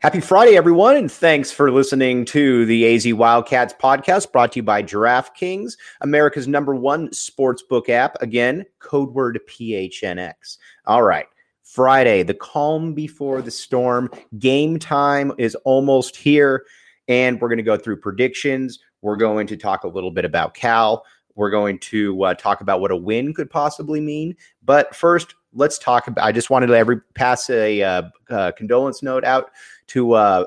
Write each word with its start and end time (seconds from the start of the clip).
Happy 0.00 0.20
Friday, 0.20 0.58
everyone, 0.58 0.94
and 0.94 1.10
thanks 1.10 1.50
for 1.50 1.72
listening 1.72 2.26
to 2.26 2.66
the 2.66 2.94
AZ 2.94 3.14
Wildcats 3.14 3.72
podcast 3.80 4.30
brought 4.30 4.52
to 4.52 4.58
you 4.58 4.62
by 4.62 4.82
DraftKings, 4.82 5.78
America's 6.02 6.46
number 6.46 6.74
one 6.74 7.08
sportsbook 7.08 7.88
app. 7.88 8.20
Again, 8.20 8.66
code 8.78 9.14
word 9.14 9.40
PHNX. 9.48 10.58
All 10.84 11.02
right. 11.02 11.24
Friday, 11.62 12.22
the 12.22 12.34
calm 12.34 12.92
before 12.92 13.40
the 13.40 13.50
storm. 13.50 14.10
Game 14.38 14.78
time 14.78 15.32
is 15.38 15.54
almost 15.64 16.14
here, 16.14 16.66
and 17.08 17.40
we're 17.40 17.48
going 17.48 17.56
to 17.56 17.62
go 17.62 17.78
through 17.78 18.00
predictions. 18.00 18.78
We're 19.00 19.16
going 19.16 19.46
to 19.46 19.56
talk 19.56 19.84
a 19.84 19.88
little 19.88 20.10
bit 20.10 20.26
about 20.26 20.52
Cal. 20.52 21.04
We're 21.36 21.50
going 21.50 21.78
to 21.78 22.24
uh, 22.24 22.34
talk 22.34 22.60
about 22.60 22.80
what 22.80 22.90
a 22.90 22.96
win 22.96 23.32
could 23.32 23.50
possibly 23.50 24.00
mean. 24.00 24.34
But 24.64 24.96
first, 24.96 25.34
let's 25.52 25.78
talk 25.78 26.08
about. 26.08 26.24
I 26.24 26.32
just 26.32 26.50
wanted 26.50 26.66
to 26.68 26.76
every 26.76 27.00
pass 27.14 27.48
a 27.50 27.82
uh, 27.82 28.02
uh, 28.28 28.52
condolence 28.52 29.02
note 29.02 29.24
out 29.24 29.50
to 29.88 30.14
uh, 30.14 30.46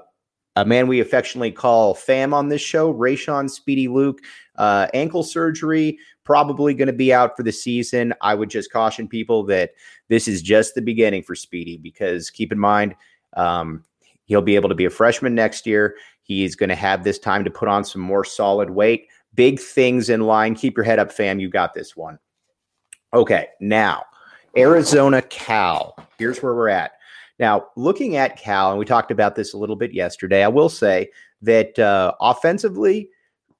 a 0.55 0.65
man 0.65 0.87
we 0.87 0.99
affectionately 0.99 1.51
call 1.51 1.93
Fam 1.93 2.33
on 2.33 2.49
this 2.49 2.61
show, 2.61 2.93
Rayshon 2.93 3.49
Speedy 3.49 3.87
Luke. 3.87 4.19
Uh, 4.55 4.87
ankle 4.93 5.23
surgery, 5.23 5.97
probably 6.25 6.73
going 6.73 6.87
to 6.87 6.93
be 6.93 7.13
out 7.13 7.37
for 7.37 7.43
the 7.43 7.51
season. 7.51 8.13
I 8.21 8.35
would 8.35 8.49
just 8.49 8.73
caution 8.73 9.07
people 9.07 9.43
that 9.45 9.71
this 10.09 10.27
is 10.27 10.41
just 10.41 10.75
the 10.75 10.81
beginning 10.81 11.23
for 11.23 11.33
Speedy 11.33 11.77
because 11.77 12.29
keep 12.29 12.51
in 12.51 12.59
mind, 12.59 12.93
um, 13.37 13.85
he'll 14.25 14.41
be 14.41 14.55
able 14.55 14.69
to 14.69 14.75
be 14.75 14.85
a 14.85 14.89
freshman 14.89 15.33
next 15.33 15.65
year. 15.65 15.95
He's 16.23 16.55
going 16.55 16.69
to 16.69 16.75
have 16.75 17.03
this 17.03 17.19
time 17.19 17.43
to 17.45 17.49
put 17.49 17.67
on 17.69 17.83
some 17.83 18.01
more 18.01 18.25
solid 18.25 18.69
weight. 18.69 19.07
Big 19.35 19.59
things 19.59 20.09
in 20.09 20.22
line. 20.22 20.55
Keep 20.55 20.77
your 20.77 20.83
head 20.83 20.99
up, 20.99 21.11
fam. 21.11 21.39
You 21.39 21.49
got 21.49 21.73
this 21.73 21.95
one. 21.95 22.19
Okay, 23.13 23.47
now 23.59 24.03
Arizona 24.58 25.21
Cal. 25.21 25.95
Here's 26.17 26.41
where 26.41 26.55
we're 26.55 26.69
at. 26.69 26.91
Now, 27.39 27.67
looking 27.77 28.17
at 28.17 28.38
Cal, 28.38 28.71
and 28.71 28.80
we 28.80 28.86
talked 28.86 29.11
about 29.11 29.36
this 29.36 29.53
a 29.53 29.58
little 29.58 29.75
bit 29.75 29.94
yesterday, 29.94 30.44
I 30.44 30.49
will 30.49 30.69
say 30.69 31.09
that 31.41 31.80
uh, 31.80 32.13
offensively, 32.19 33.09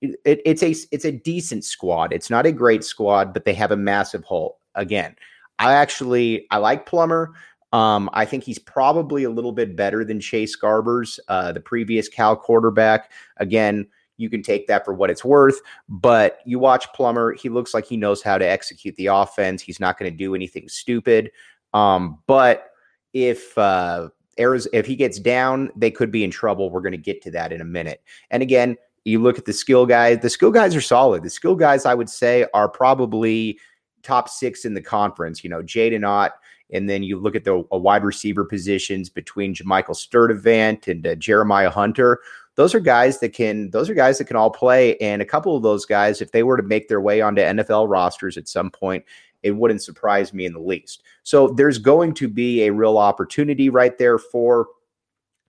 it, 0.02 0.20
it's 0.26 0.64
a 0.64 0.76
it's 0.92 1.06
a 1.06 1.12
decent 1.12 1.64
squad. 1.64 2.14
It's 2.14 2.30
not 2.30 2.46
a 2.46 2.52
great 2.52 2.84
squad, 2.84 3.34
but 3.34 3.46
they 3.46 3.54
have 3.54 3.72
a 3.72 3.78
massive 3.78 4.24
hole. 4.24 4.60
Again, 4.76 5.16
I 5.60 5.74
actually 5.74 6.46
I 6.52 6.58
like 6.58 6.86
Plummer. 6.86 7.34
Um, 7.72 8.10
I 8.14 8.26
think 8.26 8.44
he's 8.44 8.60
probably 8.60 9.24
a 9.26 9.30
little 9.30 9.52
bit 9.52 9.76
better 9.76 10.04
than 10.04 10.20
Chase 10.20 10.58
Garbers, 10.60 11.20
uh, 11.28 11.52
the 11.52 11.60
previous 11.60 12.10
Cal 12.10 12.36
quarterback. 12.36 13.12
Again, 13.38 13.88
you 14.20 14.30
can 14.30 14.44
take 14.44 14.68
that 14.68 14.84
for 14.84 14.94
what 14.94 15.10
it's 15.10 15.24
worth, 15.24 15.62
but 15.88 16.40
you 16.46 16.60
watch 16.60 16.92
Plummer, 16.94 17.34
he 17.34 17.50
looks 17.50 17.74
like 17.74 17.86
he 17.86 17.98
knows 17.98 18.22
how 18.22 18.38
to 18.38 18.46
execute 18.46 18.96
the 18.98 19.08
offense. 19.08 19.62
He's 19.62 19.80
not 19.80 19.98
going 19.98 20.12
to 20.12 20.18
do 20.18 20.36
anything 20.36 20.68
stupid. 20.68 21.32
Um, 21.74 22.20
but 22.28 22.72
if 23.14 23.58
uh, 23.58 24.10
if 24.38 24.86
he 24.86 24.96
gets 24.96 25.20
down, 25.20 25.72
they 25.76 25.92
could 25.92 26.12
be 26.12 26.24
in 26.24 26.32
trouble. 26.32 26.70
We're 26.70 26.82
going 26.82 26.92
to 26.92 26.98
get 26.98 27.22
to 27.24 27.32
that 27.32 27.52
in 27.52 27.62
a 27.62 27.66
minute. 27.66 28.02
And 28.30 28.44
again, 28.44 28.78
you 29.06 29.20
look 29.22 29.38
at 29.38 29.46
the 29.46 29.54
skill 29.54 29.86
guys. 29.86 30.20
The 30.20 30.30
skill 30.30 30.52
guys 30.52 30.76
are 30.76 30.82
solid. 30.82 31.24
The 31.24 31.30
skill 31.30 31.56
guys, 31.56 31.86
I 31.86 31.94
would 31.94 32.10
say, 32.10 32.46
are 32.54 32.70
probably 32.70 33.60
top 34.04 34.30
six 34.30 34.66
in 34.66 34.74
the 34.74 34.82
conference. 34.82 35.44
You 35.44 35.50
know, 35.50 35.62
Jaydn 35.62 36.08
Ott, 36.08 36.34
and 36.72 36.90
then 36.90 37.04
you 37.04 37.18
look 37.20 37.36
at 37.36 37.44
the 37.44 37.64
wide 37.72 38.04
receiver 38.04 38.46
positions 38.46 39.10
between 39.10 39.54
J.Michael 39.54 39.96
Sturdivant 39.96 40.88
and 40.88 41.06
uh, 41.06 41.16
Jeremiah 41.16 41.70
Hunter. 41.70 42.20
Those 42.60 42.76
are 42.76 42.82
guys 42.82 43.22
that 43.22 43.30
can. 43.30 43.70
Those 43.70 43.90
are 43.90 43.94
guys 43.94 44.18
that 44.18 44.26
can 44.26 44.36
all 44.36 44.50
play. 44.50 44.98
And 44.98 45.22
a 45.22 45.26
couple 45.26 45.56
of 45.56 45.64
those 45.64 45.86
guys, 45.86 46.22
if 46.22 46.34
they 46.34 46.44
were 46.44 46.58
to 46.58 46.64
make 46.64 46.90
their 46.90 47.00
way 47.00 47.22
onto 47.22 47.42
NFL 47.42 47.88
rosters 47.88 48.36
at 48.36 48.50
some 48.50 48.70
point, 48.70 49.06
it 49.44 49.52
wouldn't 49.52 49.82
surprise 49.82 50.34
me 50.34 50.46
in 50.46 50.52
the 50.52 50.60
least. 50.60 51.04
So 51.24 51.48
there's 51.48 51.78
going 51.78 52.16
to 52.16 52.28
be 52.28 52.64
a 52.64 52.74
real 52.74 52.98
opportunity 52.98 53.70
right 53.70 53.98
there 53.98 54.18
for 54.18 54.68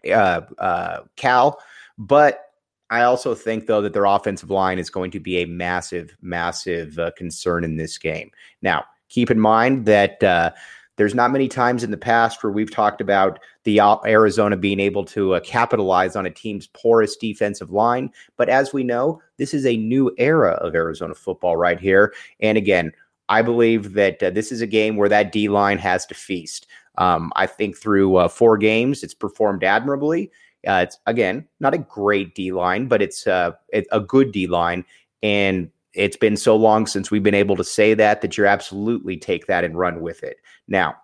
uh, 0.08 0.42
uh, 0.58 1.00
Cal, 1.16 1.58
but 1.98 2.52
I 2.90 3.02
also 3.02 3.34
think 3.34 3.66
though 3.66 3.82
that 3.82 3.92
their 3.92 4.04
offensive 4.04 4.50
line 4.50 4.78
is 4.78 4.88
going 4.88 5.10
to 5.10 5.18
be 5.18 5.38
a 5.38 5.46
massive, 5.46 6.16
massive 6.22 6.96
uh, 6.96 7.10
concern 7.16 7.64
in 7.64 7.76
this 7.76 7.98
game. 7.98 8.30
Now, 8.62 8.84
keep 9.08 9.32
in 9.32 9.40
mind 9.40 9.84
that 9.86 10.22
uh, 10.22 10.52
there's 11.00 11.14
not 11.14 11.30
many 11.30 11.48
times 11.48 11.82
in 11.82 11.90
the 11.90 11.96
past 11.96 12.44
where 12.44 12.52
we've 12.52 12.70
talked 12.70 13.00
about 13.00 13.38
the 13.64 13.80
Arizona 13.80 14.54
being 14.54 14.78
able 14.78 15.02
to 15.06 15.32
uh, 15.32 15.40
capitalize 15.40 16.14
on 16.14 16.26
a 16.26 16.30
team's 16.30 16.66
porous 16.66 17.16
defensive 17.16 17.70
line. 17.70 18.12
But 18.36 18.50
as 18.50 18.74
we 18.74 18.84
know, 18.84 19.22
this 19.38 19.54
is 19.54 19.64
a 19.64 19.78
new 19.78 20.14
era 20.18 20.50
of 20.60 20.74
Arizona 20.74 21.14
football 21.14 21.56
right 21.56 21.80
here. 21.80 22.12
And 22.40 22.58
again, 22.58 22.92
I 23.30 23.40
believe 23.40 23.94
that 23.94 24.22
uh, 24.22 24.28
this 24.28 24.52
is 24.52 24.60
a 24.60 24.66
game 24.66 24.96
where 24.98 25.08
that 25.08 25.32
D 25.32 25.48
line 25.48 25.78
has 25.78 26.04
to 26.04 26.14
feast. 26.14 26.66
Um, 26.98 27.32
I 27.34 27.46
think 27.46 27.78
through 27.78 28.16
uh, 28.16 28.28
four 28.28 28.58
games, 28.58 29.02
it's 29.02 29.14
performed 29.14 29.64
admirably. 29.64 30.30
Uh, 30.68 30.84
it's 30.86 30.98
again 31.06 31.48
not 31.60 31.72
a 31.72 31.78
great 31.78 32.34
D 32.34 32.52
line, 32.52 32.88
but 32.88 33.00
it's 33.00 33.26
uh, 33.26 33.52
a 33.90 34.00
good 34.00 34.32
D 34.32 34.46
line, 34.46 34.84
and 35.22 35.70
it's 35.94 36.16
been 36.16 36.36
so 36.36 36.56
long 36.56 36.86
since 36.86 37.10
we've 37.10 37.22
been 37.22 37.34
able 37.34 37.56
to 37.56 37.64
say 37.64 37.94
that 37.94 38.20
that 38.20 38.36
you're 38.36 38.46
absolutely 38.46 39.16
take 39.16 39.46
that 39.46 39.64
and 39.64 39.78
run 39.78 40.00
with 40.00 40.22
it. 40.22 40.36
Now, 40.68 40.96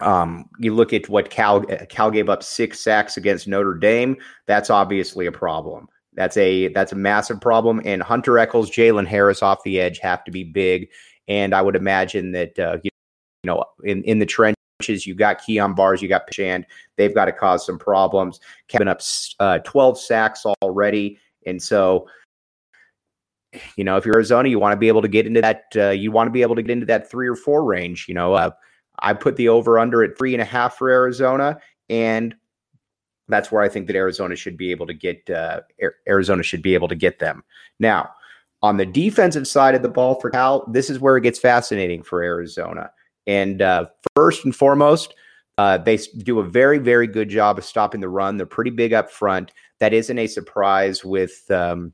um, 0.00 0.48
you 0.58 0.74
look 0.74 0.92
at 0.92 1.08
what 1.08 1.30
Cal 1.30 1.62
Cal 1.88 2.10
gave 2.10 2.28
up 2.28 2.42
six 2.42 2.80
sacks 2.80 3.16
against 3.16 3.48
Notre 3.48 3.74
Dame. 3.74 4.16
That's 4.46 4.70
obviously 4.70 5.26
a 5.26 5.32
problem. 5.32 5.88
That's 6.14 6.36
a 6.36 6.68
that's 6.68 6.92
a 6.92 6.96
massive 6.96 7.40
problem. 7.40 7.80
And 7.84 8.02
Hunter 8.02 8.38
Echols, 8.38 8.70
Jalen 8.70 9.06
Harris 9.06 9.42
off 9.42 9.62
the 9.64 9.80
edge 9.80 9.98
have 9.98 10.24
to 10.24 10.30
be 10.30 10.44
big. 10.44 10.88
And 11.26 11.54
I 11.54 11.62
would 11.62 11.76
imagine 11.76 12.32
that 12.32 12.58
uh, 12.58 12.78
you 12.82 12.90
know 13.44 13.64
in 13.82 14.04
in 14.04 14.20
the 14.20 14.26
trenches 14.26 15.06
you 15.06 15.14
got 15.14 15.44
Kyon 15.44 15.74
Barrs, 15.74 16.00
you 16.00 16.08
got 16.08 16.26
Paris 16.26 16.36
Shand. 16.36 16.66
They've 16.96 17.14
got 17.14 17.24
to 17.24 17.32
cause 17.32 17.66
some 17.66 17.78
problems. 17.78 18.38
Kevin 18.68 18.88
up 18.88 19.00
uh, 19.40 19.58
12 19.58 19.98
sacks 19.98 20.46
already, 20.62 21.18
and 21.44 21.60
so 21.60 22.06
you 23.76 23.84
know 23.84 23.96
if 23.96 24.04
you're 24.04 24.14
Arizona, 24.14 24.48
you 24.48 24.58
want 24.58 24.72
to 24.72 24.76
be 24.76 24.88
able 24.88 25.02
to 25.02 25.08
get 25.08 25.26
into 25.26 25.40
that. 25.40 25.64
Uh, 25.74 25.90
you 25.90 26.10
want 26.10 26.26
to 26.26 26.32
be 26.32 26.42
able 26.42 26.56
to 26.56 26.62
get 26.62 26.72
into 26.72 26.86
that 26.86 27.10
three 27.10 27.28
or 27.28 27.36
four 27.36 27.64
range. 27.64 28.06
You 28.08 28.14
know, 28.14 28.34
uh, 28.34 28.50
I 29.00 29.12
put 29.12 29.36
the 29.36 29.48
over 29.48 29.78
under 29.78 30.02
at 30.02 30.16
three 30.18 30.34
and 30.34 30.42
a 30.42 30.46
half 30.46 30.76
for 30.76 30.90
Arizona, 30.90 31.58
and 31.88 32.34
that's 33.28 33.52
where 33.52 33.62
I 33.62 33.68
think 33.68 33.86
that 33.86 33.96
Arizona 33.96 34.36
should 34.36 34.56
be 34.56 34.70
able 34.70 34.86
to 34.86 34.94
get. 34.94 35.28
Uh, 35.30 35.60
Arizona 36.08 36.42
should 36.42 36.62
be 36.62 36.74
able 36.74 36.88
to 36.88 36.96
get 36.96 37.18
them 37.18 37.42
now. 37.78 38.10
On 38.60 38.76
the 38.76 38.86
defensive 38.86 39.46
side 39.46 39.76
of 39.76 39.82
the 39.82 39.88
ball 39.88 40.20
for 40.20 40.30
Cal, 40.30 40.66
this 40.66 40.90
is 40.90 40.98
where 40.98 41.16
it 41.16 41.20
gets 41.20 41.38
fascinating 41.38 42.02
for 42.02 42.22
Arizona. 42.22 42.90
And 43.28 43.62
uh, 43.62 43.86
first 44.16 44.44
and 44.44 44.56
foremost, 44.56 45.14
uh, 45.58 45.78
they 45.78 45.96
do 45.96 46.40
a 46.40 46.44
very, 46.44 46.78
very 46.78 47.06
good 47.06 47.28
job 47.28 47.58
of 47.58 47.64
stopping 47.64 48.00
the 48.00 48.08
run. 48.08 48.36
They're 48.36 48.46
pretty 48.46 48.70
big 48.70 48.92
up 48.92 49.10
front. 49.10 49.52
That 49.78 49.92
isn't 49.92 50.18
a 50.18 50.26
surprise 50.26 51.04
with 51.04 51.48
um, 51.50 51.92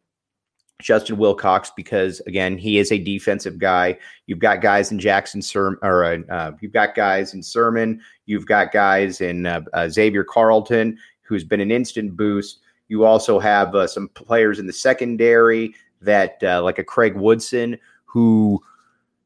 Justin 0.81 1.17
Wilcox 1.17 1.71
because, 1.77 2.21
again, 2.27 2.59
he 2.59 2.79
is 2.79 2.91
a 2.91 2.99
defensive 2.99 3.59
guy. 3.59 3.97
You've 4.27 4.41
got 4.41 4.61
guys 4.61 4.91
in 4.91 4.99
Jackson 4.99 5.41
Sirmon, 5.41 5.77
or 5.83 6.05
uh, 6.31 6.53
you've 6.61 6.73
got 6.73 6.95
guys 6.95 7.35
in 7.35 7.41
Sirmon. 7.41 8.01
You've 8.27 8.47
got 8.47 8.73
guys 8.73 9.21
in 9.21 9.47
uh, 9.47 9.63
uh, 9.73 9.89
Xavier 9.89 10.25
Carlton, 10.25 10.99
who's 11.23 11.45
been 11.45 11.61
an 11.61 11.71
instant 11.71 12.17
boost. 12.17 12.61
You 12.89 13.05
also 13.05 13.39
have 13.39 13.75
uh, 13.75 13.87
some 13.87 14.09
players 14.09 14.59
in 14.59 14.67
the 14.67 14.73
secondary 14.73 15.75
that 16.03 16.43
uh, 16.43 16.63
like 16.63 16.79
a 16.79 16.85
Craig 16.85 17.17
Woodson, 17.17 17.79
who 18.05 18.63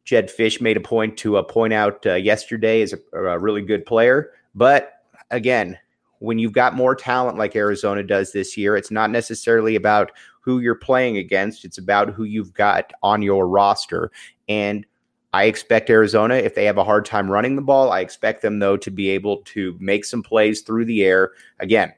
Jedd 0.05 0.31
Fisch 0.31 0.61
made 0.61 0.77
a 0.77 0.81
point 0.81 1.17
to 1.19 1.37
uh, 1.37 1.43
point 1.43 1.73
out 1.73 2.06
uh, 2.06 2.15
yesterday 2.15 2.81
is 2.81 2.95
a, 2.95 3.19
a, 3.19 3.39
really 3.39 3.62
good 3.62 3.85
player. 3.85 4.31
But 4.55 5.03
again, 5.31 5.79
when 6.20 6.38
you've 6.38 6.53
got 6.53 6.75
more 6.75 6.94
talent 6.94 7.38
like 7.38 7.56
Arizona 7.56 8.03
does 8.03 8.32
this 8.32 8.56
year, 8.56 8.76
it's 8.76 8.91
not 8.91 9.11
necessarily 9.11 9.76
about 9.76 10.12
who 10.41 10.61
you're 10.61 10.75
playing 10.75 11.19
against, 11.19 11.65
it's 11.65 11.79
about 11.79 12.11
who 12.11 12.25
you've 12.25 12.55
got 12.55 12.93
on 13.03 13.23
your 13.23 13.47
roster. 13.47 14.11
And 14.49 14.87
I 15.32 15.44
expect 15.44 15.91
Arizona, 15.91 16.35
if 16.35 16.55
they 16.55 16.65
have 16.65 16.79
a 16.79 16.85
hard 16.85 17.05
time 17.05 17.31
running 17.31 17.55
the 17.55 17.62
ball, 17.62 17.93
I 17.93 18.00
expect 18.00 18.41
them, 18.41 18.59
though, 18.59 18.79
to 18.79 18.91
be 18.91 19.11
able 19.11 19.38
to 19.43 19.76
make 19.79 20.05
some 20.05 20.23
plays 20.23 20.62
through 20.62 20.87
the 20.87 21.05
air. 21.05 21.32
Again, 21.61 21.93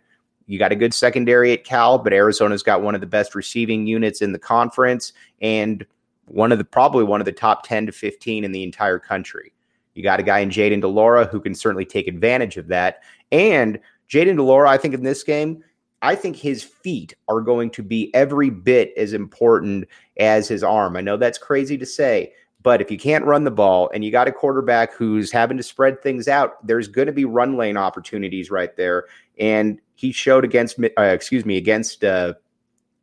you 0.46 0.58
got 0.58 0.72
a 0.72 0.76
good 0.76 0.92
secondary 0.92 1.52
at 1.52 1.62
Cal, 1.62 1.96
but 1.96 2.12
Arizona's 2.12 2.64
got 2.64 2.82
one 2.82 2.96
of 2.96 3.00
the 3.00 3.06
best 3.06 3.36
receiving 3.36 3.86
units 3.86 4.20
in 4.20 4.32
the 4.32 4.38
conference 4.38 5.12
and 5.40 5.86
one 6.26 6.50
of 6.50 6.58
the 6.58 6.64
probably 6.64 7.04
one 7.04 7.20
of 7.20 7.24
the 7.24 7.32
top 7.32 7.62
10 7.62 7.86
to 7.86 7.92
15 7.92 8.42
in 8.42 8.50
the 8.50 8.64
entire 8.64 8.98
country. 8.98 9.52
You 9.94 10.02
got 10.02 10.18
a 10.18 10.24
guy 10.24 10.40
in 10.40 10.50
Jayden 10.50 10.80
de 10.80 10.88
Laura 10.88 11.26
who 11.26 11.40
can 11.40 11.54
certainly 11.54 11.84
take 11.84 12.08
advantage 12.08 12.56
of 12.56 12.66
that. 12.66 13.02
And 13.30 13.78
Jayden 14.10 14.36
de 14.36 14.42
Laura, 14.42 14.68
I 14.68 14.76
think 14.76 14.92
in 14.92 15.02
this 15.02 15.22
game, 15.22 15.62
I 16.02 16.14
think 16.14 16.36
his 16.36 16.62
feet 16.62 17.14
are 17.28 17.40
going 17.40 17.70
to 17.70 17.82
be 17.82 18.12
every 18.14 18.50
bit 18.50 18.92
as 18.96 19.12
important 19.12 19.86
as 20.18 20.48
his 20.48 20.62
arm. 20.62 20.96
I 20.96 21.00
know 21.00 21.16
that's 21.16 21.38
crazy 21.38 21.76
to 21.78 21.86
say, 21.86 22.32
but 22.62 22.80
if 22.80 22.90
you 22.90 22.98
can't 22.98 23.24
run 23.24 23.44
the 23.44 23.50
ball 23.50 23.90
and 23.94 24.04
you 24.04 24.10
got 24.10 24.28
a 24.28 24.32
quarterback 24.32 24.92
who's 24.92 25.30
having 25.30 25.56
to 25.56 25.62
spread 25.62 26.02
things 26.02 26.26
out, 26.26 26.66
there's 26.66 26.88
going 26.88 27.06
to 27.06 27.12
be 27.12 27.24
run 27.24 27.56
lane 27.56 27.76
opportunities 27.76 28.50
right 28.50 28.76
there. 28.76 29.04
And 29.38 29.80
he 29.94 30.12
showed 30.12 30.44
against, 30.44 30.78
uh, 30.80 31.02
excuse 31.02 31.44
me, 31.44 31.56
against 31.56 32.02
uh, 32.02 32.34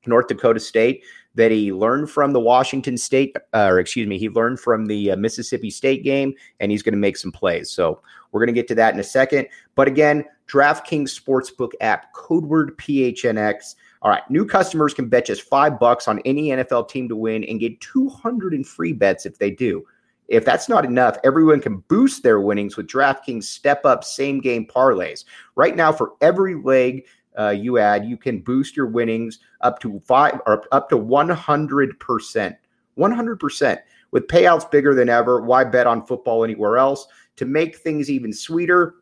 North 0.05 0.27
Dakota 0.27 0.59
State 0.59 1.03
that 1.37 1.51
he 1.51 1.71
learned 1.71 2.09
from 2.09 2.33
the 2.33 2.39
Washington 2.39 2.97
State, 2.97 3.35
uh, 3.53 3.67
or 3.69 3.79
excuse 3.79 4.07
me, 4.07 4.17
he 4.17 4.27
learned 4.27 4.59
from 4.59 4.87
the 4.87 5.11
uh, 5.11 5.15
Mississippi 5.15 5.69
State 5.69 6.03
game, 6.03 6.33
and 6.59 6.71
he's 6.71 6.81
going 6.81 6.93
to 6.93 6.99
make 6.99 7.15
some 7.15 7.31
plays. 7.31 7.69
So 7.69 8.01
we're 8.31 8.39
going 8.39 8.53
to 8.53 8.59
get 8.59 8.67
to 8.69 8.75
that 8.75 8.93
in 8.93 8.99
a 8.99 9.03
second. 9.03 9.47
But 9.75 9.87
again, 9.87 10.25
DraftKings 10.47 11.17
Sportsbook 11.17 11.71
app, 11.79 12.11
code 12.13 12.45
word 12.45 12.75
PHNX. 12.79 13.75
All 14.01 14.09
right, 14.09 14.27
new 14.31 14.45
customers 14.45 14.95
can 14.95 15.09
bet 15.09 15.27
just 15.27 15.43
five 15.43 15.79
bucks 15.79 16.07
on 16.07 16.19
any 16.25 16.47
NFL 16.47 16.89
team 16.89 17.07
to 17.07 17.15
win 17.15 17.43
and 17.43 17.59
get 17.59 17.79
200 17.81 18.55
in 18.55 18.63
free 18.63 18.93
bets 18.93 19.27
if 19.27 19.37
they 19.37 19.51
do. 19.51 19.85
If 20.27 20.43
that's 20.43 20.67
not 20.67 20.85
enough, 20.85 21.17
everyone 21.23 21.61
can 21.61 21.77
boost 21.87 22.23
their 22.23 22.41
winnings 22.41 22.75
with 22.75 22.87
DraftKings 22.87 23.43
step 23.43 23.85
up 23.85 24.03
same 24.03 24.41
game 24.41 24.65
parlays. 24.65 25.23
Right 25.55 25.75
now, 25.75 25.91
for 25.91 26.13
every 26.19 26.55
leg 26.55 27.05
uh, 27.37 27.49
you 27.49 27.77
add, 27.77 28.05
you 28.05 28.17
can 28.17 28.39
boost 28.39 28.75
your 28.75 28.87
winnings 28.87 29.39
up 29.61 29.79
to 29.79 29.99
five 30.01 30.39
or 30.45 30.63
up 30.71 30.89
to 30.89 30.97
100%. 30.97 32.55
100%. 32.97 33.77
With 34.11 34.27
payouts 34.27 34.71
bigger 34.71 34.95
than 34.95 35.09
ever, 35.09 35.41
why 35.41 35.63
bet 35.63 35.87
on 35.87 36.05
football 36.05 36.43
anywhere 36.43 36.77
else? 36.77 37.07
To 37.37 37.45
make 37.45 37.77
things 37.77 38.09
even 38.09 38.33
sweeter, 38.33 38.95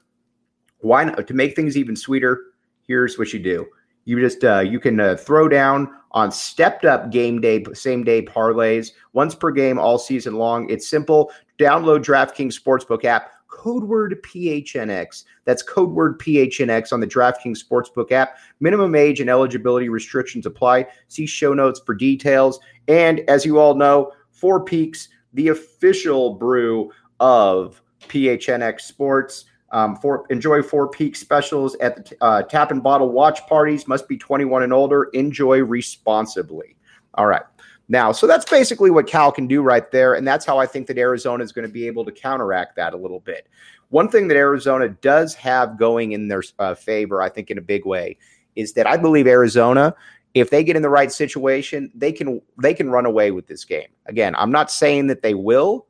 why 0.79 1.05
not? 1.05 1.27
To 1.27 1.33
make 1.33 1.55
things 1.55 1.77
even 1.77 1.95
sweeter, 1.95 2.41
here's 2.87 3.17
what 3.17 3.31
you 3.31 3.39
do. 3.39 3.65
You 4.05 4.19
just 4.19 4.43
uh, 4.43 4.59
you 4.59 4.79
can 4.79 4.99
uh, 4.99 5.15
throw 5.15 5.47
down 5.47 5.89
on 6.11 6.31
stepped 6.31 6.85
up 6.85 7.11
game 7.11 7.41
day 7.41 7.63
same 7.73 8.03
day 8.03 8.21
parlays 8.21 8.91
once 9.13 9.33
per 9.33 9.51
game 9.51 9.79
all 9.79 9.97
season 9.97 10.35
long. 10.35 10.69
It's 10.69 10.87
simple. 10.87 11.31
Download 11.57 11.99
DraftKings 12.03 12.59
Sportsbook 12.59 13.05
app 13.05 13.31
code 13.65 13.85
word 13.85 14.15
PHNX. 14.21 15.23
That's 15.45 15.63
code 15.63 15.89
word 15.89 16.19
PHNX 16.19 16.93
on 16.93 16.99
the 16.99 17.07
DraftKings 17.07 17.57
Sportsbook 17.63 18.11
app. 18.11 18.37
Minimum 18.59 18.93
age 18.93 19.21
and 19.21 19.29
eligibility 19.29 19.89
restrictions 19.89 20.45
apply. 20.45 20.85
See 21.07 21.25
show 21.25 21.51
notes 21.51 21.81
for 21.83 21.95
details. 21.95 22.59
And 22.87 23.21
as 23.21 23.43
you 23.43 23.57
all 23.57 23.73
know, 23.73 24.11
Four 24.29 24.63
Peaks, 24.63 25.09
the 25.33 25.47
official 25.47 26.35
brew 26.35 26.91
of 27.19 27.81
PHNX 28.01 28.81
Sports. 28.81 29.45
Um, 29.71 29.95
for 29.95 30.25
enjoy 30.29 30.61
Four 30.61 30.89
Peaks 30.89 31.19
specials 31.19 31.75
at 31.81 32.05
the 32.05 32.15
uh, 32.21 32.43
tap 32.43 32.69
and 32.69 32.83
bottle 32.83 33.11
watch 33.11 33.45
parties. 33.47 33.87
Must 33.87 34.07
be 34.07 34.15
21 34.15 34.61
and 34.61 34.71
older. 34.71 35.05
Enjoy 35.13 35.63
responsibly. 35.63 36.77
All 37.15 37.25
right. 37.25 37.41
Now, 37.87 38.11
so 38.11 38.25
that's 38.25 38.49
basically 38.49 38.89
what 38.89 39.07
Cal 39.07 39.31
can 39.31 39.47
do 39.47 39.61
right 39.61 39.89
there. 39.91 40.15
And 40.15 40.27
that's 40.27 40.45
how 40.45 40.57
I 40.57 40.65
think 40.65 40.87
that 40.87 40.97
Arizona 40.97 41.43
is 41.43 41.51
going 41.51 41.67
to 41.67 41.71
be 41.71 41.87
able 41.87 42.03
to 42.05 42.11
counteract 42.11 42.75
that 42.77 42.93
a 42.93 42.97
little 42.97 43.19
bit. 43.19 43.47
One 43.89 44.09
thing 44.09 44.27
that 44.29 44.37
Arizona 44.37 44.89
does 44.89 45.35
have 45.35 45.77
going 45.77 46.13
in 46.13 46.27
their 46.27 46.41
uh, 46.57 46.73
favor, 46.73 47.21
I 47.21 47.29
think, 47.29 47.51
in 47.51 47.57
a 47.57 47.61
big 47.61 47.85
way, 47.85 48.17
is 48.55 48.73
that 48.73 48.87
I 48.87 48.97
believe 48.97 49.27
Arizona, 49.27 49.93
if 50.33 50.49
they 50.49 50.63
get 50.63 50.75
in 50.75 50.81
the 50.81 50.89
right 50.89 51.11
situation, 51.11 51.91
they 51.93 52.11
can 52.11 52.41
they 52.61 52.73
can 52.73 52.89
run 52.89 53.05
away 53.05 53.31
with 53.31 53.45
this 53.47 53.63
game. 53.63 53.87
Again, 54.07 54.35
I'm 54.35 54.51
not 54.51 54.71
saying 54.71 55.07
that 55.07 55.21
they 55.21 55.35
will, 55.35 55.85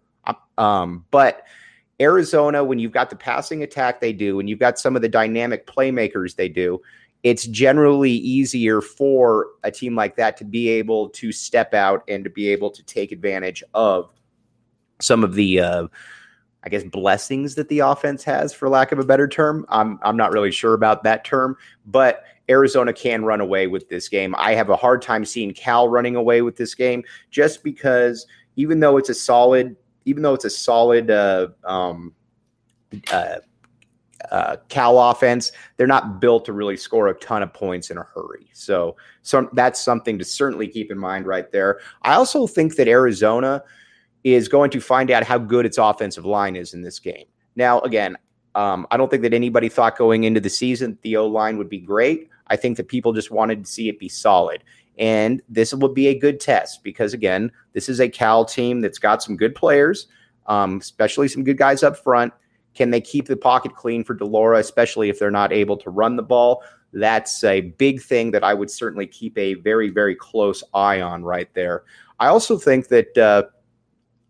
um, 0.58 1.06
but 1.12 1.44
Arizona, 2.02 2.64
when 2.64 2.78
you've 2.78 2.92
got 2.92 3.10
the 3.10 3.16
passing 3.16 3.64
attack 3.64 4.02
they 4.02 4.12
do, 4.12 4.40
and 4.40 4.50
you've 4.50 4.60
got 4.60 4.78
some 4.78 4.96
of 4.98 5.02
the 5.02 5.10
dynamic 5.10 5.66
playmakers 5.66 6.36
they 6.36 6.50
do, 6.50 6.82
it's 7.26 7.48
generally 7.48 8.12
easier 8.12 8.82
for 8.82 9.48
a 9.64 9.72
team 9.72 9.96
like 9.96 10.16
that 10.16 10.38
to 10.38 10.46
be 10.46 10.70
able 10.70 11.10
to 11.10 11.32
step 11.32 11.74
out 11.74 12.04
and 12.08 12.24
to 12.24 12.30
be 12.30 12.48
able 12.50 12.70
to 12.70 12.84
take 12.84 13.12
advantage 13.12 13.64
of 13.74 14.12
some 15.02 15.24
of 15.24 15.34
the 15.34 15.60
uh, 15.60 15.88
I 16.64 16.70
guess 16.70 16.84
blessings 16.84 17.56
that 17.56 17.68
the 17.68 17.80
offense 17.80 18.24
has, 18.26 18.54
for 18.54 18.70
lack 18.70 18.92
of 18.92 19.00
a 19.00 19.04
better 19.04 19.28
term. 19.28 19.66
I'm 19.70 19.98
I'm 20.04 20.16
not 20.16 20.34
really 20.34 20.52
sure 20.52 20.76
about 20.76 21.02
that 21.04 21.26
term, 21.26 21.58
but 21.88 22.26
Arizona 22.48 22.94
can 22.94 23.26
run 23.26 23.42
away 23.42 23.66
with 23.66 23.90
this 23.90 24.08
game. 24.08 24.36
I 24.38 24.54
have 24.54 24.70
a 24.70 24.76
hard 24.76 25.02
time 25.02 25.26
seeing 25.26 25.52
Cal 25.52 25.90
running 25.90 26.16
away 26.16 26.44
with 26.44 26.58
this 26.58 26.76
game, 26.76 27.04
just 27.32 27.64
because 27.64 28.28
even 28.56 28.80
though 28.80 28.98
it's 28.98 29.10
a 29.10 29.16
solid, 29.16 29.76
even 30.06 30.22
though 30.22 30.36
it's 30.36 30.46
a 30.46 30.50
solid 30.52 31.10
uh, 31.10 31.48
um, 31.64 32.14
uh, 33.12 33.38
uh, 34.32 34.58
Cal 34.70 35.00
offense, 35.00 35.52
they're 35.78 35.88
not 35.88 36.20
built 36.20 36.46
to 36.46 36.54
really 36.54 36.78
score 36.78 37.08
a 37.08 37.14
ton 37.16 37.44
of 37.44 37.54
points 37.54 37.90
in 37.90 37.98
a 37.98 38.04
hurry. 38.04 38.48
So, 38.54 38.96
so 39.22 39.50
that's 39.54 39.80
something 39.80 40.18
to 40.20 40.26
certainly 40.26 40.68
keep 40.68 40.92
in 40.92 40.98
mind 40.98 41.28
right 41.28 41.52
there. 41.52 41.80
I 42.04 42.14
also 42.14 42.48
think 42.48 42.76
that 42.76 42.88
Arizona 42.88 43.64
is 44.24 44.48
going 44.48 44.72
to 44.72 44.82
find 44.82 45.12
out 45.12 45.24
how 45.24 45.38
good 45.38 45.66
its 45.66 45.78
offensive 45.78 46.26
line 46.26 46.56
is 46.56 46.74
in 46.74 46.82
this 46.82 47.00
game. 47.00 47.26
Now, 47.56 47.80
again, 47.82 48.18
um, 48.56 48.88
I 48.90 48.98
don't 48.98 49.12
think 49.12 49.22
that 49.24 49.34
anybody 49.34 49.70
thought 49.70 49.98
going 49.98 50.24
into 50.24 50.40
the 50.40 50.50
season 50.50 50.98
the 51.02 51.18
O 51.18 51.28
line 51.28 51.58
would 51.58 51.70
be 51.70 51.80
great. 51.80 52.30
I 52.48 52.56
think 52.56 52.78
that 52.78 52.88
people 52.88 53.14
just 53.14 53.32
wanted 53.32 53.66
to 53.66 53.72
see 53.72 53.90
it 53.90 54.00
be 54.00 54.10
solid. 54.10 54.64
And 54.98 55.42
this 55.50 55.74
will 55.74 55.90
be 55.90 56.08
a 56.08 56.18
good 56.18 56.40
test 56.40 56.84
because, 56.84 57.14
again, 57.14 57.52
this 57.74 57.90
is 57.90 58.00
a 58.00 58.08
Cal 58.08 58.46
team 58.46 58.82
that's 58.82 59.00
got 59.00 59.22
some 59.22 59.36
good 59.36 59.54
players, 59.54 60.08
um, 60.48 60.78
especially 60.78 61.28
some 61.28 61.44
good 61.44 61.58
guys 61.58 61.84
up 61.84 61.98
front. 61.98 62.34
Can 62.76 62.92
they 62.92 63.02
keep 63.02 63.28
the 63.28 63.38
pocket 63.38 63.76
clean 63.76 64.04
for 64.04 64.14
de 64.14 64.26
Laura, 64.26 64.60
especially 64.60 65.10
if 65.10 65.18
they're 65.18 65.32
not 65.32 65.52
able 65.52 65.78
to 65.78 65.90
run 65.90 66.16
the 66.16 66.24
ball? 66.24 66.64
That's 66.94 67.44
a 67.44 67.62
big 67.62 68.02
thing 68.02 68.32
that 68.32 68.44
I 68.44 68.54
would 68.54 68.70
certainly 68.70 69.08
keep 69.08 69.38
a 69.38 69.56
very, 69.56 69.90
very 69.90 70.16
close 70.16 70.64
eye 70.74 71.02
on 71.02 71.24
right 71.24 71.50
there. 71.54 71.84
I 72.20 72.28
also 72.28 72.58
think 72.58 72.88
that, 72.90 73.18
uh, 73.18 73.44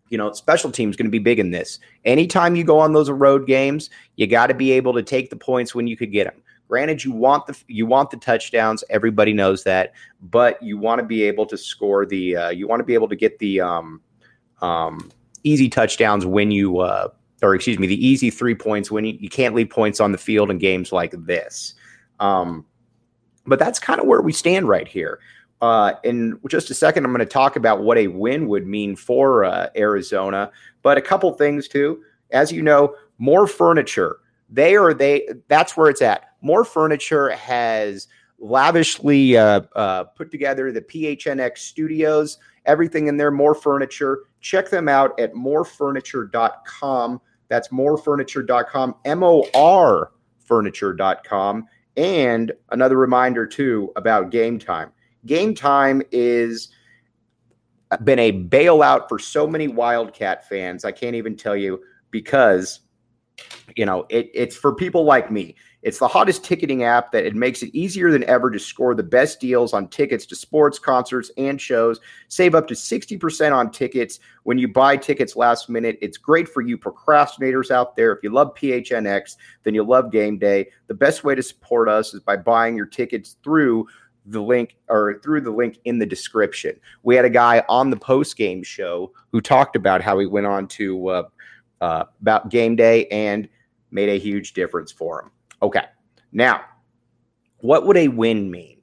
you 0.10 0.18
know, 0.18 0.32
special 0.34 0.72
teams 0.72 0.96
going 0.96 1.06
to 1.06 1.12
be 1.12 1.20
big 1.20 1.40
in 1.40 1.52
this. 1.52 1.80
Anytime 2.06 2.56
you 2.56 2.64
go 2.64 2.80
on 2.80 2.94
those 2.94 3.10
road 3.10 3.46
games, 3.46 3.90
you 4.16 4.26
got 4.28 4.48
to 4.48 4.54
be 4.54 4.72
able 4.72 4.94
to 4.94 5.04
take 5.04 5.30
the 5.30 5.36
points 5.36 5.76
when 5.76 5.88
you 5.88 5.98
could 5.98 6.12
get 6.12 6.26
them. 6.26 6.42
Granted, 6.68 7.04
you 7.04 7.12
want 7.12 7.46
the 7.46 7.56
you 7.68 7.86
want 7.86 8.10
the 8.10 8.18
touchdowns. 8.18 8.84
Everybody 8.90 9.34
knows 9.34 9.64
that, 9.66 9.94
but 10.22 10.62
you 10.64 10.80
want 10.80 11.00
to 11.00 11.06
be 11.06 11.22
able 11.24 11.46
to 11.46 11.58
score 11.58 12.08
the. 12.08 12.36
Uh, 12.36 12.50
you 12.50 12.68
want 12.68 12.80
to 12.80 12.84
be 12.84 12.96
able 12.96 13.08
to 13.08 13.16
get 13.16 13.38
the 13.38 13.62
um, 13.62 14.02
um, 14.62 15.12
easy 15.44 15.70
touchdowns 15.70 16.26
when 16.26 16.50
you 16.50 16.80
uh, 16.80 17.10
or 17.42 17.56
excuse 17.56 17.80
me, 17.80 17.88
the 17.88 18.06
easy 18.06 18.30
three 18.30 18.56
points 18.56 18.90
when 18.92 19.06
you, 19.06 19.18
you 19.20 19.30
can't 19.30 19.56
leave 19.56 19.70
points 19.70 20.00
on 20.00 20.12
the 20.12 20.18
field 20.18 20.50
in 20.50 20.58
games 20.58 20.92
like 20.92 21.14
this. 21.26 21.74
Um, 22.20 22.66
but 23.46 23.60
that's 23.60 23.80
kind 23.80 24.00
of 24.00 24.08
where 24.08 24.22
we 24.22 24.34
stand 24.34 24.68
right 24.68 24.88
here. 24.88 25.20
Uh, 25.62 25.94
in 26.04 26.40
just 26.50 26.70
a 26.70 26.74
second, 26.74 27.06
I'm 27.06 27.12
going 27.12 27.20
to 27.20 27.26
talk 27.26 27.56
about 27.56 27.84
what 27.84 27.98
a 27.98 28.08
win 28.08 28.48
would 28.48 28.68
mean 28.68 28.96
for 28.96 29.46
uh, 29.46 29.70
Arizona. 29.76 30.52
But 30.82 30.98
a 30.98 31.02
couple 31.02 31.32
things 31.34 31.68
too. 31.68 32.04
As 32.32 32.52
you 32.52 32.62
know, 32.62 32.96
MOR 33.18 33.48
Furniture. 33.48 34.18
They 34.50 34.76
are 34.76 34.94
they. 34.94 35.28
That's 35.48 35.76
where 35.76 35.90
it's 35.90 36.02
at. 36.02 36.32
MOR 36.42 36.64
Furniture 36.64 37.30
has 37.32 38.08
lavishly 38.38 39.38
uh, 39.38 39.62
uh, 39.76 40.04
put 40.04 40.30
together 40.32 40.72
the 40.72 40.82
PHNX 40.82 41.58
studios. 41.58 42.38
Everything 42.66 43.08
in 43.08 43.18
there. 43.18 43.32
MOR 43.32 43.56
Furniture. 43.56 44.24
Check 44.42 44.70
them 44.70 44.88
out 44.88 45.20
at 45.20 45.34
morfurniture.com. 45.34 47.22
That's 47.48 47.68
morfurniture.com, 47.70 48.96
M 49.06 49.24
O 49.24 49.46
R 49.54 50.12
furniture.com. 50.46 51.66
And 51.98 52.52
another 52.72 52.98
reminder, 52.98 53.46
too, 53.46 53.92
about 53.96 54.30
game 54.30 54.60
time. 54.60 54.92
Gametime 55.26 56.06
is 56.12 56.70
uh, 57.92 57.98
been 57.98 58.20
a 58.20 58.32
bailout 58.32 59.08
for 59.10 59.18
so 59.18 59.48
many 59.48 59.68
Wildcat 59.68 60.48
fans. 60.48 60.86
I 60.86 60.92
can't 60.92 61.16
even 61.16 61.36
tell 61.36 61.56
you 61.56 61.82
because, 62.12 62.82
you 63.76 63.86
know, 63.86 64.06
it, 64.10 64.30
it's 64.34 64.56
for 64.56 64.74
people 64.74 65.04
like 65.04 65.32
me. 65.32 65.56
It's 65.82 66.00
the 66.00 66.08
hottest 66.08 66.44
ticketing 66.44 66.84
app 66.84 67.12
that 67.12 67.26
it 67.26 67.36
makes 67.36 67.62
it 67.62 67.70
easier 67.76 68.10
than 68.10 68.24
ever 68.24 68.50
to 68.50 68.58
score 68.58 68.96
the 68.96 69.04
best 69.04 69.40
deals 69.40 69.72
on 69.72 69.88
tickets 69.88 70.26
to 70.28 70.36
sports, 70.36 70.80
concerts, 70.80 71.30
and 71.38 71.62
shows. 71.62 72.00
Save 72.28 72.56
up 72.56 72.68
to 72.70 72.74
60% 72.74 73.56
on 73.56 73.70
tickets 73.70 74.20
when 74.44 74.58
you 74.58 74.68
buy 74.68 74.98
tickets 74.98 75.36
last 75.36 75.70
minute. 75.70 76.00
It's 76.02 76.18
great 76.18 76.50
for 76.50 76.62
you 76.64 76.76
procrastinators 76.76 77.70
out 77.70 77.96
there. 77.96 78.14
If 78.14 78.24
you 78.24 78.32
love 78.32 78.56
PHNX, 78.56 79.36
then 79.64 79.76
you 79.76 79.84
love 79.84 80.12
game 80.12 80.40
day. 80.40 80.70
The 80.88 80.96
best 80.96 81.24
way 81.24 81.36
to 81.36 81.44
support 81.44 81.88
us 81.88 82.16
is 82.16 82.22
by 82.22 82.38
buying 82.38 82.76
your 82.76 82.88
tickets 82.88 83.36
through 83.44 83.86
the 84.26 84.42
link 84.42 84.76
or 84.90 85.20
through 85.24 85.42
the 85.42 85.52
link 85.52 85.78
in 85.86 86.00
the 86.00 86.06
description. 86.06 86.80
We 87.04 87.16
had 87.16 87.26
a 87.26 87.30
guy 87.30 87.64
on 87.70 87.92
the 87.92 87.98
post 87.98 88.38
game 88.38 88.64
show 88.64 89.12
who 89.32 89.40
talked 89.40 89.76
about 89.76 90.02
how 90.02 90.18
he 90.18 90.26
went 90.26 90.48
on 90.48 90.68
to 90.70 91.08
uh, 91.10 91.24
uh, 91.82 92.06
about 92.22 92.50
game 92.50 92.76
day 92.76 93.08
and 93.08 93.48
made 93.92 94.10
a 94.10 94.20
huge 94.20 94.54
difference 94.54 94.92
for 94.92 95.22
him. 95.22 95.32
Okay. 95.62 95.86
Now, 96.32 96.62
what 97.60 97.86
would 97.86 97.98
a 97.98 98.08
win 98.08 98.52
mean? 98.52 98.80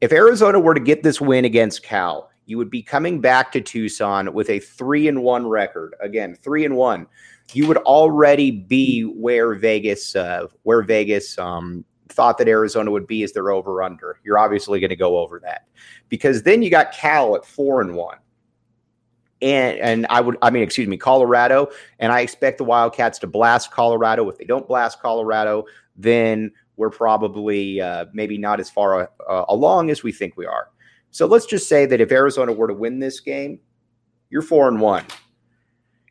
If 0.00 0.12
Arizona 0.12 0.58
were 0.58 0.74
to 0.74 0.80
get 0.80 1.02
this 1.02 1.20
win 1.20 1.44
against 1.44 1.82
Cal, 1.82 2.30
you 2.46 2.58
would 2.58 2.70
be 2.70 2.82
coming 2.82 3.20
back 3.20 3.52
to 3.52 3.60
Tucson 3.60 4.32
with 4.32 4.50
a 4.50 4.58
three 4.58 5.06
and 5.08 5.22
one 5.22 5.46
record. 5.46 5.94
Again, 6.00 6.34
three 6.34 6.64
and 6.64 6.76
one. 6.76 7.06
You 7.52 7.66
would 7.68 7.76
already 7.78 8.50
be 8.50 9.02
where 9.02 9.54
Vegas, 9.54 10.16
uh, 10.16 10.46
where 10.62 10.82
Vegas 10.82 11.38
um, 11.38 11.84
thought 12.08 12.38
that 12.38 12.48
Arizona 12.48 12.90
would 12.90 13.06
be 13.06 13.22
as 13.22 13.32
their 13.32 13.50
over 13.50 13.82
under. 13.82 14.20
You're 14.24 14.38
obviously 14.38 14.80
going 14.80 14.90
to 14.90 14.96
go 14.96 15.18
over 15.18 15.40
that 15.40 15.66
because 16.08 16.42
then 16.42 16.62
you 16.62 16.70
got 16.70 16.92
Cal 16.92 17.36
at 17.36 17.44
four 17.44 17.80
and 17.80 17.94
one. 17.94 18.18
And 19.42 19.78
and 19.78 20.06
I 20.10 20.20
would 20.20 20.36
I 20.42 20.50
mean 20.50 20.62
excuse 20.62 20.86
me 20.88 20.96
Colorado 20.96 21.68
and 21.98 22.12
I 22.12 22.20
expect 22.20 22.58
the 22.58 22.64
Wildcats 22.64 23.18
to 23.20 23.26
blast 23.26 23.70
Colorado. 23.70 24.28
If 24.28 24.38
they 24.38 24.44
don't 24.44 24.68
blast 24.68 25.00
Colorado, 25.00 25.64
then 25.96 26.52
we're 26.76 26.90
probably 26.90 27.80
uh, 27.80 28.06
maybe 28.12 28.38
not 28.38 28.60
as 28.60 28.70
far 28.70 29.10
uh, 29.28 29.44
along 29.48 29.90
as 29.90 30.02
we 30.02 30.12
think 30.12 30.36
we 30.36 30.46
are. 30.46 30.68
So 31.10 31.26
let's 31.26 31.46
just 31.46 31.68
say 31.68 31.86
that 31.86 32.00
if 32.00 32.12
Arizona 32.12 32.52
were 32.52 32.68
to 32.68 32.74
win 32.74 32.98
this 33.00 33.20
game, 33.20 33.60
you're 34.30 34.42
four 34.42 34.68
and 34.68 34.80
one. 34.80 35.04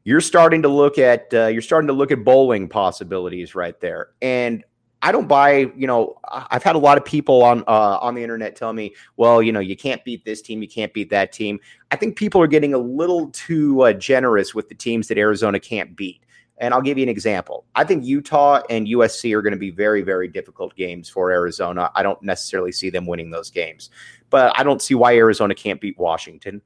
You're 0.03 0.21
starting 0.21 0.61
to 0.63 0.67
look 0.67 0.97
at 0.97 1.33
uh, 1.33 1.47
you're 1.47 1.61
starting 1.61 1.87
to 1.87 1.93
look 1.93 2.11
at 2.11 2.23
bowling 2.23 2.67
possibilities 2.67 3.55
right 3.55 3.79
there, 3.79 4.09
and 4.21 4.63
I 5.01 5.11
don't 5.11 5.27
buy. 5.27 5.71
You 5.75 5.87
know, 5.87 6.17
I've 6.29 6.63
had 6.63 6.75
a 6.75 6.79
lot 6.79 6.97
of 6.97 7.05
people 7.05 7.41
on 7.43 7.63
uh, 7.67 7.97
on 8.01 8.15
the 8.15 8.23
internet 8.23 8.55
tell 8.55 8.73
me, 8.73 8.93
well, 9.17 9.41
you 9.41 9.51
know, 9.51 9.59
you 9.59 9.77
can't 9.77 10.03
beat 10.03 10.25
this 10.25 10.41
team, 10.41 10.61
you 10.61 10.67
can't 10.67 10.93
beat 10.93 11.09
that 11.11 11.31
team. 11.31 11.59
I 11.91 11.95
think 11.95 12.17
people 12.17 12.41
are 12.41 12.47
getting 12.47 12.73
a 12.73 12.77
little 12.77 13.29
too 13.29 13.81
uh, 13.81 13.93
generous 13.93 14.53
with 14.53 14.67
the 14.67 14.75
teams 14.75 15.07
that 15.07 15.17
Arizona 15.17 15.59
can't 15.59 15.95
beat. 15.95 16.23
And 16.57 16.73
I'll 16.73 16.81
give 16.81 16.97
you 16.97 17.03
an 17.03 17.09
example. 17.09 17.65
I 17.75 17.85
think 17.85 18.03
Utah 18.03 18.61
and 18.69 18.85
USC 18.85 19.33
are 19.33 19.41
going 19.41 19.53
to 19.53 19.59
be 19.59 19.71
very, 19.71 20.01
very 20.01 20.27
difficult 20.27 20.75
games 20.75 21.07
for 21.07 21.31
Arizona. 21.31 21.89
I 21.95 22.03
don't 22.03 22.21
necessarily 22.21 22.73
see 22.73 22.89
them 22.89 23.05
winning 23.05 23.31
those 23.31 23.49
games, 23.49 23.91
but 24.29 24.51
I 24.59 24.63
don't 24.63 24.81
see 24.81 24.93
why 24.93 25.15
Arizona 25.15 25.55
can't 25.55 25.79
beat 25.79 25.97
Washington. 25.97 26.61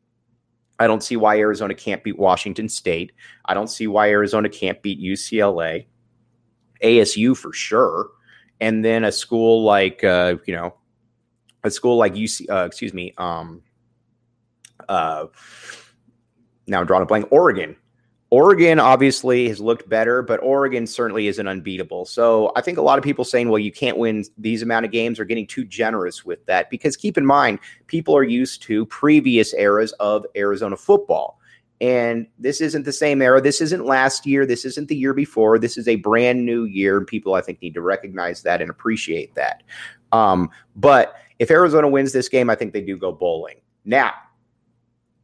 I 0.79 0.87
don't 0.87 1.03
see 1.03 1.15
why 1.15 1.37
Arizona 1.37 1.75
can't 1.75 2.03
beat 2.03 2.17
Washington 2.17 2.67
State. 2.67 3.11
I 3.45 3.53
don't 3.53 3.69
see 3.69 3.85
why 3.85 4.09
Arizona 4.09 4.49
can't 4.49 4.81
beat 4.81 4.99
UCLA, 4.99 5.85
ASU 6.83 7.37
for 7.37 7.53
sure, 7.53 8.09
and 8.63 8.83
then 8.83 9.03
a 9.03 9.11
school 9.11 9.63
like 9.63 10.03
uh, 10.03 10.37
you 10.45 10.55
know, 10.55 10.73
a 11.63 11.69
school 11.69 11.97
like 11.97 12.13
UC. 12.13 12.49
Uh, 12.49 12.65
excuse 12.65 12.93
me. 12.93 13.13
Um, 13.17 13.61
uh, 14.87 15.25
now 16.67 16.79
I'm 16.79 16.85
drawing 16.85 17.03
a 17.03 17.05
blank. 17.05 17.27
Oregon. 17.29 17.75
Oregon 18.29 18.79
obviously 18.79 19.47
has 19.49 19.59
looked 19.59 19.87
better, 19.87 20.23
but 20.23 20.39
Oregon 20.41 20.87
certainly 20.87 21.27
isn't 21.27 21.45
unbeatable. 21.45 22.05
So 22.05 22.51
I 22.55 22.61
think 22.61 22.79
a 22.79 22.81
lot 22.81 22.97
of 22.97 23.03
people 23.03 23.23
saying, 23.23 23.49
well, 23.49 23.59
you 23.59 23.71
can't 23.71 23.97
win 23.97 24.23
these 24.39 24.63
amount 24.63 24.85
of 24.85 24.91
games 24.91 25.19
are 25.19 25.25
getting 25.25 25.45
too 25.45 25.65
generous 25.65 26.25
with 26.25 26.43
that 26.47 26.71
because 26.71 26.97
keep 26.97 27.15
in 27.15 27.25
mind, 27.27 27.59
people 27.85 28.15
are 28.15 28.23
used 28.23 28.63
to 28.63 28.87
previous 28.87 29.53
eras 29.53 29.91
of 29.99 30.25
Arizona 30.35 30.75
football. 30.75 31.39
And 31.83 32.27
this 32.39 32.61
isn't 32.61 32.85
the 32.85 32.93
same 32.93 33.21
era. 33.21 33.41
This 33.41 33.59
isn't 33.59 33.85
last 33.85 34.25
year. 34.25 34.45
This 34.45 34.63
isn't 34.63 34.87
the 34.87 34.95
year 34.95 35.13
before. 35.13 35.59
This 35.59 35.77
is 35.77 35.85
a 35.85 35.97
brand 35.97 36.45
new 36.45 36.63
year. 36.63 36.97
And 36.97 37.05
people, 37.05 37.33
I 37.33 37.41
think, 37.41 37.61
need 37.61 37.73
to 37.73 37.81
recognize 37.81 38.41
that 38.43 38.61
and 38.61 38.69
appreciate 38.69 39.35
that. 39.35 39.63
Um, 40.13 40.49
but 40.77 41.15
if 41.39 41.51
Arizona 41.51 41.89
wins 41.89 42.13
this 42.13 42.29
game, 42.29 42.49
I 42.49 42.55
think 42.55 42.71
they 42.71 42.79
do 42.79 42.95
go 42.97 43.11
bowling. 43.11 43.57
Now, 43.83 44.13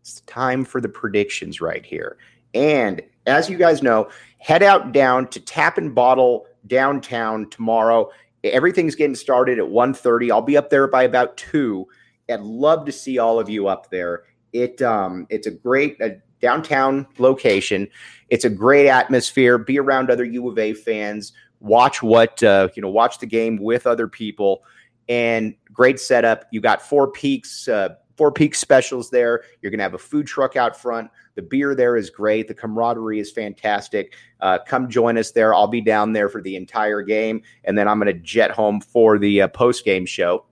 it's 0.01 0.19
time 0.21 0.65
for 0.65 0.81
the 0.81 0.89
predictions 0.89 1.61
right 1.61 1.85
here. 1.85 2.17
And 2.53 3.01
as 3.25 3.49
you 3.49 3.57
guys 3.57 3.81
know, 3.81 4.09
head 4.39 4.61
out 4.61 4.91
down 4.91 5.29
to 5.29 5.39
Tap 5.39 5.77
and 5.77 5.95
Bottle 5.95 6.45
downtown 6.67 7.49
tomorrow. 7.49 8.09
Everything's 8.43 8.95
getting 8.95 9.15
started 9.15 9.59
at 9.59 9.65
1.30. 9.65 10.29
I'll 10.29 10.41
be 10.41 10.57
up 10.57 10.69
there 10.69 10.87
by 10.89 11.03
about 11.03 11.37
2. 11.37 11.87
I'd 12.29 12.41
love 12.41 12.85
to 12.85 12.91
see 12.91 13.17
all 13.17 13.39
of 13.39 13.47
you 13.47 13.69
up 13.69 13.89
there. 13.89 14.23
It 14.51 14.81
um 14.81 15.27
it's 15.29 15.45
a 15.45 15.51
great 15.51 15.99
downtown 16.41 17.08
location. 17.17 17.88
It's 18.29 18.46
a 18.46 18.50
great 18.50 18.88
atmosphere. 18.88 19.58
Be 19.58 19.79
around 19.79 20.10
other 20.10 20.25
U 20.25 20.50
of 20.50 20.58
A 20.58 20.74
fans. 20.74 21.34
Watch 21.60 22.01
what 22.01 22.41
uh, 22.43 22.69
you 22.75 22.81
know. 22.81 22.89
Watch 22.89 23.19
the 23.19 23.25
game 23.25 23.58
with 23.58 23.86
other 23.86 24.08
people, 24.08 24.63
and 25.08 25.55
great 25.74 26.00
setup. 26.00 26.46
You 26.51 26.62
got 26.62 26.81
Four 26.81 27.12
Peaks 27.12 27.67
uh, 27.67 27.96
Four 28.15 28.31
Peaks 28.31 28.60
specials 28.60 29.10
there. 29.10 29.43
You're 29.62 29.69
going 29.69 29.79
to 29.79 29.84
have 29.84 29.93
a 29.93 29.98
food 29.98 30.27
truck 30.27 30.55
out 30.55 30.79
front. 30.79 31.10
The 31.36 31.41
beer 31.41 31.74
there 31.74 31.96
is 31.96 32.10
great. 32.10 32.48
The 32.48 32.53
camaraderie 32.53 33.19
is 33.19 33.31
fantastic. 33.31 34.13
Uh, 34.41 34.60
come 34.65 34.89
join 34.89 35.17
us 35.17 35.31
there. 35.31 35.53
I'll 35.53 35.67
be 35.67 35.81
down 35.81 36.13
there 36.13 36.29
for 36.29 36.41
the 36.41 36.55
entire 36.55 37.01
game, 37.01 37.41
and 37.63 37.77
then 37.77 37.88
I'm 37.88 38.00
going 38.00 38.13
to 38.13 38.22
jet 38.22 38.51
home 38.51 38.81
for 38.81 39.17
the 39.17 39.43
uh, 39.43 39.48
post 39.48 39.86
game 39.86 40.05
show. 40.05 40.46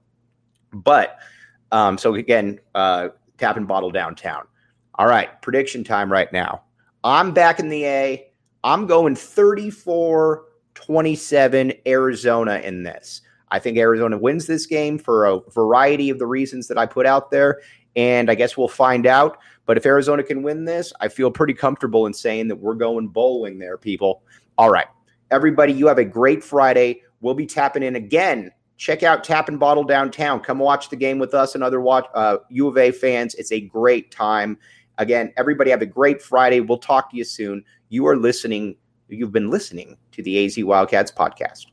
But 0.74 1.20
um, 1.72 1.98
so 1.98 2.16
again, 2.16 2.60
uh, 2.76 3.10
tap 3.38 3.58
and 3.58 3.68
bottle 3.68 3.92
downtown. 3.92 4.48
All 4.98 5.08
right, 5.08 5.42
prediction 5.42 5.84
time 5.84 6.12
right 6.12 6.32
now. 6.34 6.64
I'm 7.04 7.32
back 7.32 7.60
in 7.60 7.70
the 7.70 7.86
A. 7.86 8.28
I'm 8.64 8.88
going 8.88 9.16
34 9.16 10.44
27 10.74 11.74
Arizona 11.88 12.60
in 12.64 12.84
this. 12.84 13.22
I 13.50 13.60
think 13.60 13.78
Arizona 13.78 14.18
wins 14.18 14.46
this 14.46 14.66
game 14.66 14.98
for 14.98 15.26
a 15.26 15.40
variety 15.52 16.10
of 16.10 16.20
the 16.20 16.26
reasons 16.26 16.68
that 16.68 16.78
I 16.78 16.86
put 16.86 17.06
out 17.06 17.32
there. 17.32 17.62
And 17.96 18.30
I 18.30 18.36
guess 18.36 18.58
we'll 18.58 18.68
find 18.68 19.08
out. 19.08 19.38
But 19.66 19.78
if 19.78 19.86
Arizona 19.86 20.24
can 20.24 20.44
win 20.44 20.66
this, 20.66 20.94
I 21.00 21.08
feel 21.08 21.32
pretty 21.32 21.54
comfortable 21.54 22.06
in 22.06 22.14
saying 22.14 22.48
that 22.50 22.56
we're 22.56 22.76
going 22.76 23.08
bowling 23.08 23.58
there, 23.58 23.78
people. 23.78 24.22
All 24.58 24.70
right. 24.70 24.88
Everybody, 25.32 25.74
you 25.74 25.88
have 25.88 25.98
a 25.98 26.06
great 26.06 26.44
Friday. 26.44 27.02
We'll 27.22 27.34
be 27.34 27.46
tapping 27.46 27.84
in 27.84 27.96
again. 27.96 28.52
Check 28.78 29.02
out 29.02 29.24
Tap 29.24 29.50
and 29.50 29.60
Bottle 29.60 29.84
downtown. 29.84 30.40
Come 30.40 30.60
watch 30.60 30.90
the 30.90 30.96
game 30.96 31.18
with 31.18 31.34
us 31.34 31.56
and 31.56 31.64
other 31.64 31.82
watch, 31.82 32.06
uh, 32.14 32.38
U 32.50 32.68
of 32.68 32.78
A 32.78 32.92
fans. 32.92 33.34
It's 33.36 33.52
a 33.52 33.60
great 33.60 34.12
time. 34.12 34.58
Again, 34.98 35.32
everybody 35.38 35.70
have 35.72 35.82
a 35.82 35.86
great 35.86 36.22
Friday. 36.22 36.60
We'll 36.60 36.80
talk 36.80 37.12
to 37.12 37.18
you 37.18 37.24
soon. 37.24 37.64
You 37.90 38.08
are 38.08 38.18
listening. 38.18 38.76
You've 39.10 39.32
been 39.32 39.50
listening 39.50 39.98
to 40.12 40.24
the 40.24 40.46
AZ 40.46 40.58
Wildcats 40.58 41.12
podcast. 41.12 41.68